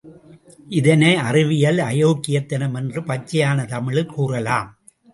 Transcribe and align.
இதனை 0.69 1.15
அறிவியல் 1.15 1.77
அயோக்யத்தனம் 1.77 2.75
என்று 2.75 3.01
பச்சையான 3.01 3.65
தமிழில் 3.65 4.13
கூறலாம். 4.15 4.69